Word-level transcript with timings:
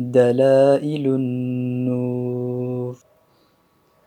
دلائل 0.00 1.06
النور. 1.06 2.96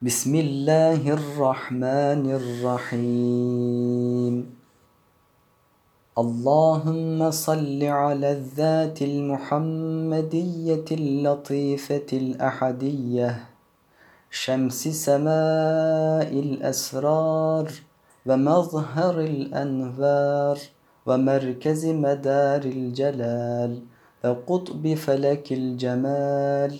بسم 0.01 0.35
الله 0.35 1.13
الرحمن 1.13 2.31
الرحيم. 2.31 4.55
اللهم 6.17 7.31
صل 7.31 7.83
على 7.83 8.31
الذات 8.31 9.01
المحمدية 9.01 10.85
اللطيفة 10.91 12.07
الأحدية. 12.13 13.43
شمس 14.31 14.87
سماء 14.87 16.39
الأسرار 16.39 17.71
ومظهر 18.25 19.19
الأنوار 19.19 20.57
ومركز 21.05 21.85
مدار 21.85 22.61
الجلال. 22.65 23.90
وقطب 24.25 24.93
فلك 24.93 25.51
الجمال. 25.51 26.79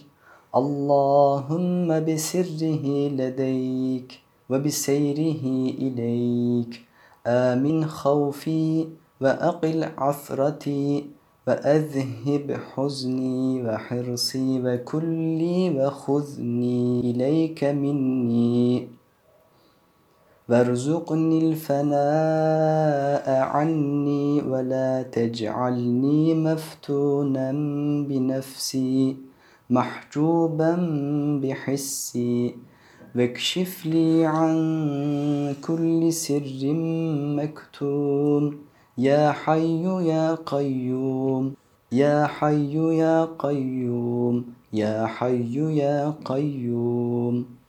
اللهم 0.56 2.06
بسره 2.06 2.86
لديك 3.10 4.20
وبسيره 4.50 5.44
إليك. 5.80 6.82
آمن 7.28 7.86
خوفي 7.86 8.88
وأقل 9.22 9.84
عثرتي 9.98 11.06
وأذهب 11.48 12.58
حزني 12.74 13.64
وحرصي 13.64 14.62
وكلي 14.66 15.70
وخذني 15.80 17.00
إليك 17.00 17.64
مني. 17.64 18.88
وارزقني 20.52 21.50
الفناء 21.50 23.28
عني 23.42 24.42
ولا 24.42 25.04
تجعلني 25.04 26.34
مفتونا 26.34 27.52
بنفسي 28.08 29.18
محجوبا 29.70 30.76
بحسي. 31.44 32.56
واكشف 33.16 33.86
لي 33.86 34.26
عن 34.26 34.56
كل 35.68 36.14
سر 36.14 36.74
مكتوم. 37.40 38.58
يا 38.98 39.32
حي 39.32 39.84
يا 39.84 40.36
قيوم 40.36 41.54
يا 41.92 42.28
حي 42.28 42.98
يا 42.98 43.26
قيوم 43.40 44.46
يا 44.74 45.06
حي 45.06 45.78
يا 45.78 46.14
قيوم. 46.26 47.61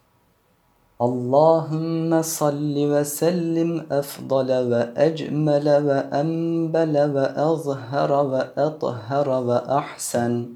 اللهم 1.03 2.23
صل 2.23 2.75
وسلم 2.77 3.87
أفضل 3.93 4.51
وأجمل 4.73 5.67
وأنبل 5.89 6.95
وأظهر 7.15 8.13
وأطهر 8.13 9.29
وأحسن 9.29 10.47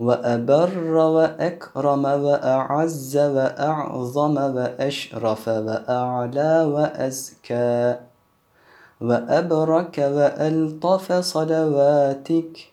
وأبر 0.00 0.94
وأكرم 0.94 2.04
وأعز 2.04 3.16
وأعظم 3.16 4.36
وأشرف 4.56 5.48
وأعلى 5.48 6.52
وأزكى 6.74 7.96
وأبرك 9.00 9.98
وألطف 9.98 11.12
صلواتك 11.12 12.72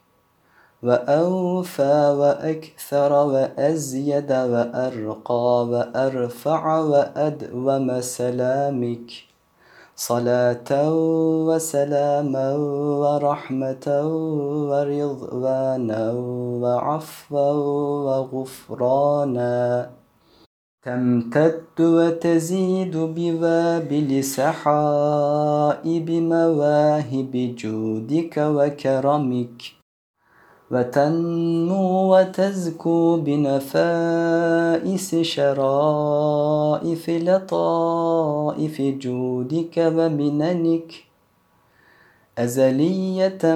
وأوفى 0.85 2.15
وأكثر 2.19 3.13
وأزيد 3.13 4.31
وأرقى 4.31 5.67
وأرفع 5.71 6.79
وأدوم 6.79 8.01
سلامك. 8.01 9.11
صلاة 9.95 10.71
وسلاما 11.47 12.55
ورحمة 13.01 13.87
ورضوانا 14.69 16.11
وعفوا 16.63 17.53
وغفرانا. 18.05 19.89
تمتد 20.85 21.79
وتزيد 21.79 22.97
بوابل 22.97 24.23
سحائب 24.23 26.09
مواهب 26.11 27.55
جودك 27.57 28.37
وكرمك. 28.37 29.74
وتنمو 30.71 32.15
وتزكو 32.15 33.17
بنفائس 33.17 35.15
شرائف 35.15 37.09
لطائف 37.09 38.81
جودك 38.81 39.77
ومننك 39.77 40.93
أزلية 42.37 43.55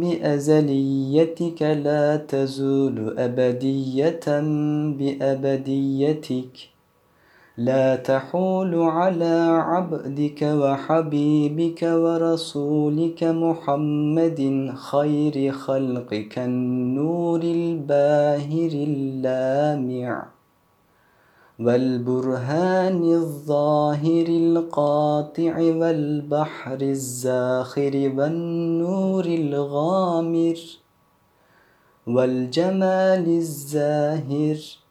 بأزليتك 0.00 1.62
لا 1.62 2.16
تزول 2.16 3.18
أبدية 3.18 4.20
بأبديتك. 4.98 6.71
لا 7.56 7.96
تحول 7.96 8.74
على 8.74 9.62
عبدك 9.64 10.42
وحبيبك 10.42 11.82
ورسولك 11.82 13.24
محمد 13.24 14.72
خير 14.76 15.52
خلقك 15.52 16.38
النور 16.38 17.40
الباهر 17.42 18.70
اللامع 18.72 20.26
والبرهان 21.58 23.02
الظاهر 23.12 24.26
القاطع 24.28 25.58
والبحر 25.58 26.80
الزاخر 26.80 28.12
والنور 28.16 29.24
الغامر 29.24 30.56
والجمال 32.06 33.28
الزاهر 33.28 34.81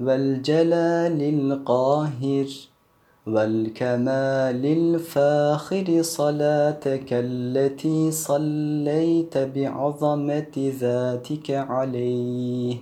والجلال 0.00 1.22
القاهر 1.22 2.46
والكمال 3.26 4.66
الفاخر 4.66 6.02
صلاتك 6.02 7.08
التي 7.12 8.10
صليت 8.10 9.38
بعظمة 9.38 10.72
ذاتك 10.80 11.50
عليه 11.50 12.76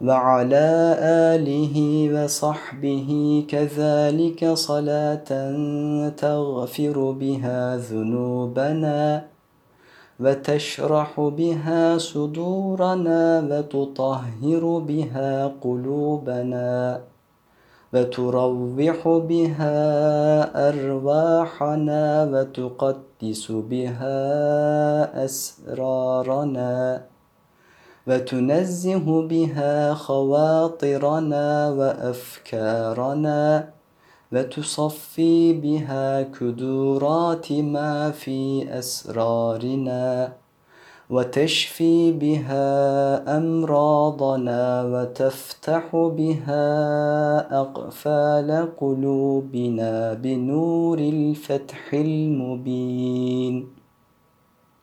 وعلى 0.00 0.96
آله 1.34 1.76
وصحبه 2.14 3.10
كذلك 3.48 4.52
صلاة 4.52 5.30
تغفر 6.08 7.10
بها 7.10 7.76
ذنوبنا 7.76 9.33
وتشرح 10.20 11.20
بها 11.20 11.98
صدورنا 11.98 13.40
وتطهر 13.50 14.78
بها 14.78 15.52
قلوبنا 15.60 17.00
وتروح 17.92 19.08
بها 19.08 19.78
أرواحنا 20.68 22.24
وتقدس 22.32 23.52
بها 23.52 24.18
أسرارنا 25.24 27.02
وتنزه 28.06 29.22
بها 29.22 29.94
خواطرنا 29.94 31.70
وأفكارنا 31.70 33.34
وتصفي 34.34 35.52
بها 35.52 36.22
كدورات 36.22 37.52
ما 37.52 38.10
في 38.10 38.66
أسرارنا 38.78 40.32
وتشفي 41.10 42.12
بها 42.12 43.38
أمراضنا 43.38 44.82
وتفتح 44.82 45.82
بها 45.92 46.66
أقفال 47.60 48.68
قلوبنا 48.80 50.14
بنور 50.14 50.98
الفتح 50.98 51.94
المبين. 51.94 53.68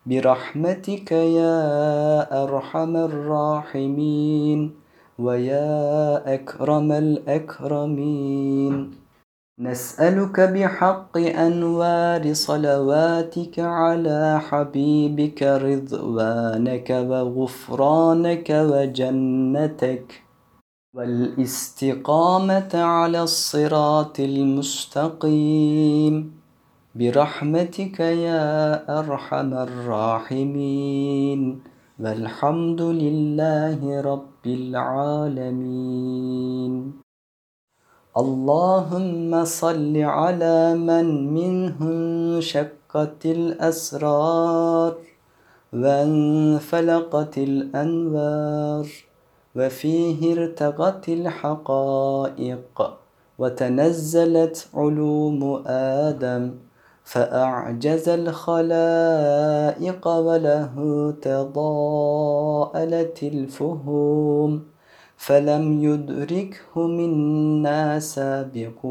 برحمتك 0.06 1.12
يا 1.12 2.44
أرحم 2.44 2.96
الراحمين 2.96 4.72
ويا 5.20 6.34
أكرم 6.34 6.92
الأكرمين. 6.92 9.01
نسألك 9.62 10.40
بحق 10.40 11.18
أنوار 11.18 12.34
صلواتك 12.34 13.60
على 13.60 14.42
حبيبك 14.50 15.44
رضوانك 15.44 16.90
وغفرانك 16.90 18.50
وجنتك 18.50 20.24
والاستقامة 20.96 22.70
على 22.74 23.24
الصراط 23.24 24.20
المستقيم. 24.20 26.32
برحمتك 26.96 28.00
يا 28.00 29.00
أرحم 29.00 29.54
الراحمين. 29.54 31.60
والحمد 32.00 32.82
لله 32.82 34.02
رب 34.02 34.46
العالمين. 34.46 35.52
اللهم 38.18 39.46
صل 39.46 39.98
على 39.98 40.76
من 40.76 41.34
منه 41.34 41.78
انشقت 41.82 43.26
الأسرار 43.26 44.96
وانفلقت 45.74 47.38
الأنوار 47.38 48.88
وفيه 49.56 50.34
ارتقت 50.34 51.10
الحقائق 51.10 52.94
وتنزلت 53.40 54.68
علوم 54.74 55.64
آدم 55.68 56.52
فأعجز 57.04 58.10
الخلائق 58.10 60.08
وله 60.08 60.76
تضاءلت 61.22 63.24
الفهوم 63.24 64.72
فلم 65.26 65.84
يدركه 65.84 66.88
منا 66.88 68.00
سابق 68.00 68.86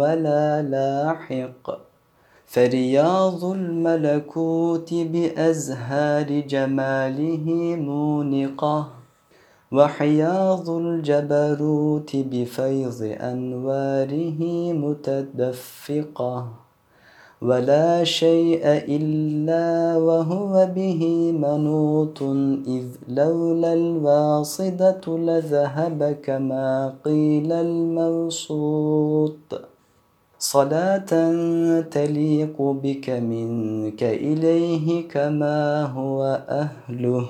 ولا 0.00 0.62
لاحق 0.62 1.78
فرياض 2.46 3.44
الملكوت 3.44 4.94
بأزهار 4.94 6.40
جماله 6.40 7.46
مونقة 7.76 8.88
وحياض 9.72 10.70
الجبروت 10.70 12.16
بفيض 12.16 13.00
أنواره 13.32 14.42
متدفقة 14.72 16.48
ولا 17.42 18.04
شيء 18.04 18.60
إلا 18.64 19.96
وهو 19.96 20.68
به 20.76 21.32
منوط 21.32 22.22
إذ 22.68 22.86
لولا 23.08 23.72
الواصدة 23.72 25.00
لذهب 25.08 26.16
كما 26.22 26.94
قيل 27.04 27.52
الموصوط 27.52 29.40
صلاة 30.38 31.10
تليق 31.80 32.62
بك 32.62 33.10
منك 33.10 34.02
إليه 34.02 35.08
كما 35.08 35.82
هو 35.82 36.44
أهله. 36.48 37.26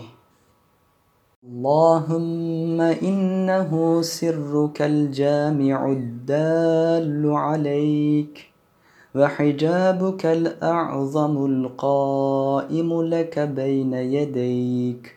اللهم 1.44 2.80
إنه 2.80 4.02
سرك 4.02 4.82
الجامع 4.82 5.92
الدال 5.92 7.32
عليك. 7.32 8.49
وحجابك 9.14 10.26
الأعظم 10.26 11.46
القائم 11.46 13.02
لك 13.02 13.38
بين 13.38 13.92
يديك. 13.94 15.16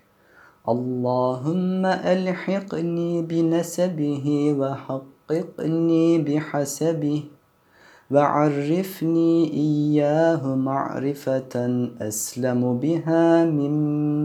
اللهم 0.70 1.86
ألحقني 1.86 3.22
بنسبه 3.22 4.56
وحققني 4.60 6.18
بحسبه 6.18 7.24
وعرفني 8.12 9.54
إياه 9.54 10.56
معرفة 10.56 11.56
أسلم 12.02 12.78
بها 12.78 13.46
من 13.46 13.74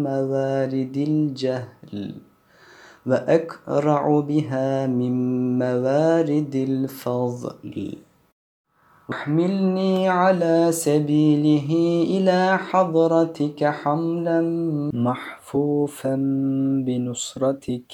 موارد 0.03 0.97
الجهل 0.97 2.15
وأكرع 3.07 4.21
بها 4.21 4.87
من 4.87 5.15
موارد 5.59 6.55
الفضل. 6.55 8.08
احملني 9.13 10.09
على 10.09 10.73
سبيله 10.73 11.69
إلى 12.05 12.59
حضرتك 12.59 13.65
حملا 13.65 14.41
محفوفا 14.95 16.15
بنصرتك. 16.87 17.93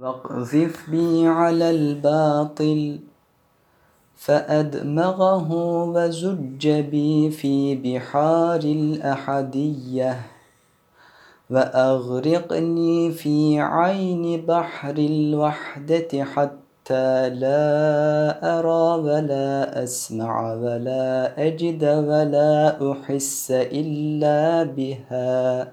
واقذف 0.00 0.90
بي 0.90 1.26
على 1.26 1.70
الباطل 1.70 2.98
فأدمغه 4.16 5.52
وزج 5.94 6.68
بي 6.68 7.30
في 7.30 7.74
بحار 7.76 8.60
الأحدية. 8.60 10.20
وأغرقني 11.50 13.10
في 13.10 13.60
عين 13.60 14.46
بحر 14.46 14.94
الوحدة 14.98 16.24
حتى 16.24 16.69
لا 17.28 18.58
أرى 18.58 19.02
ولا 19.02 19.82
أسمع 19.82 20.52
ولا 20.54 21.32
أجد 21.46 21.84
ولا 21.84 22.76
أحس 22.92 23.50
إلا 23.50 24.62
بها. 24.62 25.68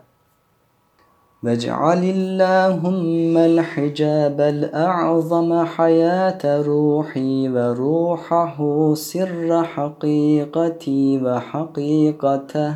واجعل 1.44 2.04
اللهم 2.04 3.38
الحجاب 3.38 4.42
الأعظم 4.42 5.66
حياة 5.66 6.62
روحي 6.62 7.50
وروحه 7.50 8.94
سر 8.94 9.64
حقيقتي 9.64 11.24
وحقيقته. 11.24 12.76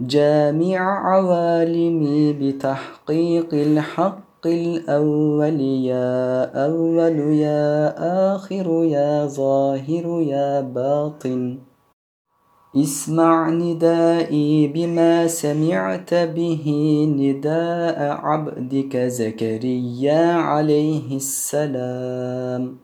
جامع 0.00 0.78
عوالمي 0.78 2.32
بتحقيق 2.32 3.48
الحق 3.52 4.27
الأول 4.46 5.60
يا 5.60 6.44
أول 6.66 7.18
يا 7.34 7.94
آخر 8.34 8.84
يا 8.84 9.26
ظاهر 9.26 10.22
يا 10.22 10.60
باطن. 10.60 11.58
اسمع 12.76 13.50
ندائي 13.50 14.68
بما 14.68 15.26
سمعت 15.26 16.14
به 16.14 16.64
نداء 17.18 17.98
عبدك 17.98 18.96
زكريا 18.96 20.32
عليه 20.32 21.16
السلام. 21.16 22.76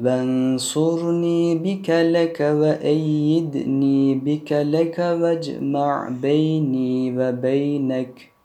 وانصرني 0.00 1.54
بك 1.54 1.90
لك 1.90 2.40
وأيدني 2.40 4.14
بك 4.14 4.52
لك 4.52 4.98
واجمع 4.98 6.08
بيني 6.22 7.18
وبينك 7.18 8.35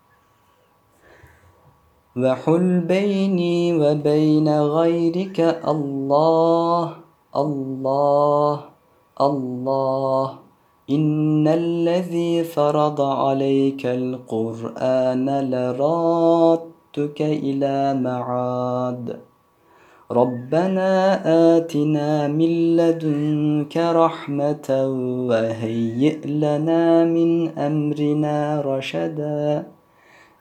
وحل 2.18 2.80
بيني 2.80 3.80
وبين 3.80 4.50
غيرك 4.60 5.40
الله 5.68 6.92
الله 7.36 8.60
الله. 9.22 10.34
إن 10.90 11.48
الذي 11.48 12.44
فرض 12.44 13.02
عليك 13.02 13.86
القرآن 13.86 15.28
لرادك 15.52 17.22
إلى 17.22 17.94
معاد. 17.94 19.20
ربنا 20.12 20.92
آتنا 21.56 22.28
من 22.28 22.76
لدنك 22.76 23.78
رحمة 23.78 24.70
وهيئ 25.30 26.28
لنا 26.28 27.06
من 27.06 27.58
أمرنا 27.58 28.62
رشدا. 28.62 29.68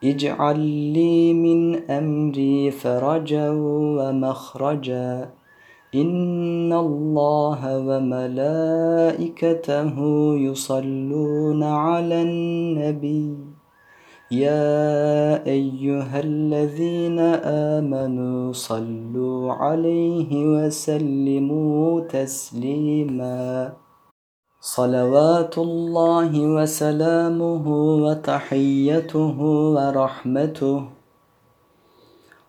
اجعل 0.03 0.59
لي 0.59 1.33
من 1.33 1.75
أمري 1.91 2.71
فرجا 2.71 3.49
ومخرجا. 3.49 5.29
إن 5.95 6.73
الله 6.73 7.79
وملائكته 7.79 8.35
يصلون 10.35 11.63
على 11.63 12.21
النبي. 12.21 13.37
يا 14.31 15.45
أيها 15.45 16.19
الذين 16.19 17.19
آمنوا 17.79 18.53
صلوا 18.53 19.53
عليه 19.53 20.45
وسلموا 20.45 22.01
تسليما. 22.01 23.73
صلوات 24.61 25.57
الله 25.57 26.39
وسلامه 26.55 27.65
وتحيته 28.05 29.37
ورحمته 29.75 30.81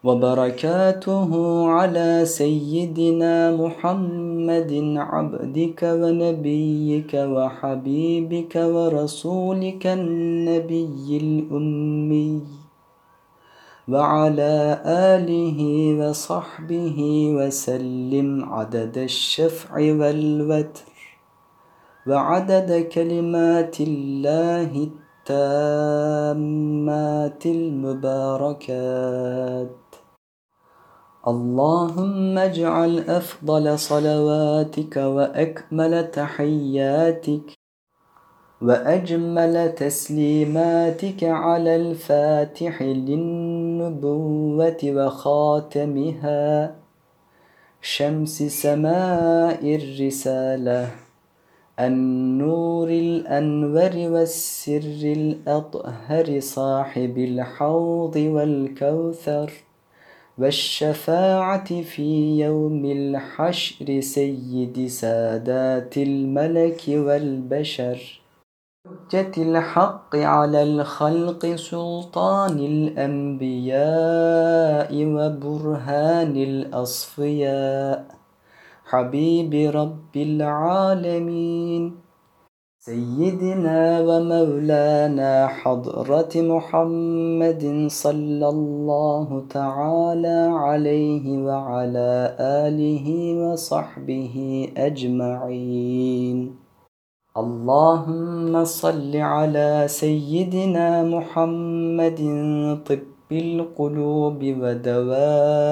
وبركاته 0.05 1.31
على 1.69 2.25
سيدنا 2.25 3.57
محمد 3.57 4.73
عبدك 4.97 5.81
ونبيك 5.83 7.13
وحبيبك 7.15 8.55
ورسولك 8.57 9.87
النبي 9.87 11.07
الأمي 11.25 12.41
وعلى 13.89 14.83
آله 14.85 15.59
وصحبه 16.01 16.99
وسلم 17.37 18.45
عدد 18.45 18.99
الشفع 18.99 19.73
والوتر. 19.77 20.92
وعدد 22.07 22.89
كلمات 22.93 23.81
الله 23.81 24.91
التامات 25.29 27.47
المباركات. 27.47 28.97
اللهم 31.29 32.39
اجعل 32.39 32.99
أفضل 32.99 33.79
صلواتك 33.79 34.97
وأكمل 34.97 36.11
تحياتك 36.11 37.53
وأجمل 38.63 39.75
تسليماتك 39.75 41.25
على 41.25 41.77
الفاتح 41.77 42.83
للنبوة 42.83 44.79
وخاتمها. 44.85 46.75
شمس 47.81 48.43
سماء 48.43 49.77
الرسالة. 49.77 50.91
النور 51.81 52.89
الأنور 52.89 53.91
والسر 53.97 55.03
الأطهر 55.05 56.41
صاحب 56.41 57.19
الحوض 57.19 58.17
والكوثر 58.17 59.53
والشفاعة 60.39 61.83
في 61.83 62.41
يوم 62.41 62.85
الحشر 62.85 64.01
سيد 64.01 64.87
سادات 64.87 65.97
الملك 65.97 66.83
والبشر. 66.89 68.21
حجة 68.87 69.33
الحق 69.39 70.17
على 70.17 70.63
الخلق 70.63 71.47
سلطان 71.57 72.59
الأنبياء 72.59 73.75
وبرهان 75.05 76.37
الأصفياء. 76.37 78.22
حبيب 78.93 79.73
رب 79.73 80.17
العالمين. 80.17 81.83
سيدنا 82.81 84.01
ومولانا 84.01 85.47
حضرة 85.47 86.29
محمد 86.37 87.87
صلى 87.89 88.49
الله 88.49 89.45
تعالى 89.51 90.41
عليه 90.53 91.25
وعلى 91.43 92.37
آله 92.41 93.07
وصحبه 93.41 94.37
أجمعين. 94.77 96.39
اللهم 97.37 98.65
صل 98.65 99.17
على 99.17 99.85
سيدنا 99.89 101.03
محمد 101.03 102.21
طب 102.85 103.33
القلوب 103.33 104.41
ودوائها. 104.45 105.63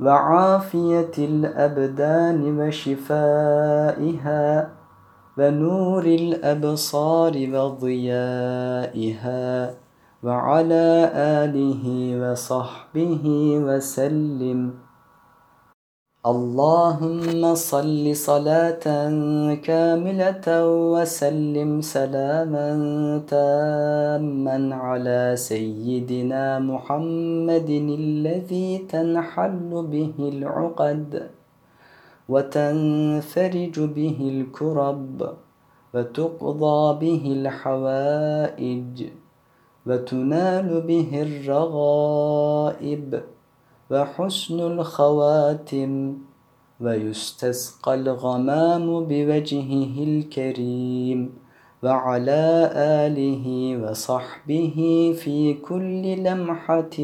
وعافية 0.00 1.12
الأبدان 1.18 2.58
وشفائها 2.60 4.00
ونور 5.38 6.04
الأبصار 6.04 7.32
وضيائها 7.54 8.94
وعلى 10.22 11.10
آله 11.14 11.84
وصحبه 12.22 13.24
وسلم 13.66 14.89
اللهم 16.26 17.54
صل 17.54 18.16
صلاة 18.16 18.84
كاملة 19.64 20.46
وسلم 20.92 21.80
سلاما 21.80 22.68
تاما 23.28 24.74
على 24.74 25.32
سيدنا 25.36 26.58
محمد 26.58 27.70
الذي 27.70 28.78
تنحل 28.78 29.86
به 29.92 30.12
العقد 30.18 31.30
وتنفرج 32.28 33.80
به 33.80 34.18
الكرب 34.20 35.34
وتقضى 35.94 36.98
به 37.00 37.32
الحوائج 37.32 39.04
وتنال 39.86 40.80
به 40.80 41.10
الرغائب 41.22 43.20
وحسن 43.90 44.60
الخواتم 44.60 46.14
ويستسقى 46.80 47.94
الغمام 47.94 48.86
بوجهه 49.04 49.94
الكريم 50.10 51.20
وعلى 51.82 52.70
آله 53.02 53.46
وصحبه 53.82 54.78
في 55.18 55.54
كل 55.54 56.22
لمحة 56.22 56.96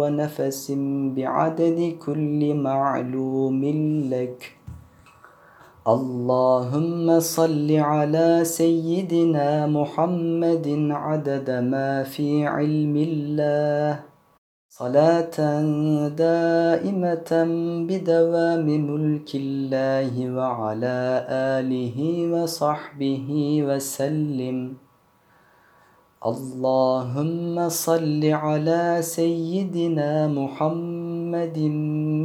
ونفس 0.00 0.72
بعدد 1.16 1.96
كل 2.06 2.54
معلوم 2.54 3.60
لك. 4.10 4.56
اللهم 5.88 7.20
صل 7.20 7.68
على 7.76 8.40
سيدنا 8.44 9.66
محمد 9.66 10.88
عدد 10.90 11.50
ما 11.50 12.02
في 12.02 12.46
علم 12.46 12.96
الله. 12.96 14.09
صلاة 14.80 15.36
دائمة 16.08 17.32
بدوام 17.88 18.66
ملك 18.90 19.30
الله 19.34 20.12
وعلى 20.36 21.00
آله 21.28 21.98
وصحبه 22.32 23.28
وسلم. 23.68 24.56
اللهم 26.32 27.68
صل 27.68 28.22
على 28.24 28.84
سيدنا 29.04 30.28
محمد 30.32 31.58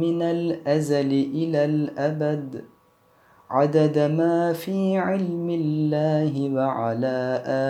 من 0.00 0.22
الأزل 0.22 1.12
إلى 1.12 1.60
الأبد. 1.64 2.64
عدد 3.50 3.96
ما 4.16 4.52
في 4.52 4.96
علم 4.96 5.48
الله 5.50 6.32
وعلى 6.56 7.20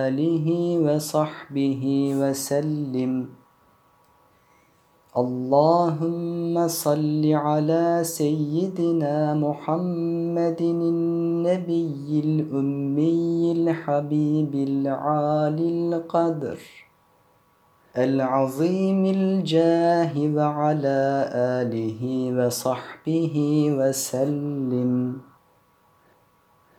آله 0.07 0.47
وصحبه 0.79 1.83
وسلم. 2.23 3.46
اللهم 5.17 6.69
صل 6.69 7.25
على 7.33 8.01
سيدنا 8.05 9.35
محمد 9.35 10.61
النبي 10.61 12.21
الأمي 12.25 13.53
الحبيب 13.53 14.55
العالي 14.55 15.69
القدر 15.69 16.59
العظيم 17.97 19.07
الجاه 19.07 20.13
وعلى 20.37 21.31
آله 21.33 22.03
وصحبه 22.37 23.37
وسلم 23.79 24.93